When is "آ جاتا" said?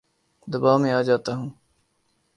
0.91-1.31